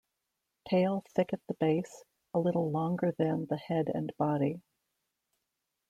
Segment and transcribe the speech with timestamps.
[0.67, 2.03] Tail thick at the base,
[2.33, 4.63] a little longer than the head and body.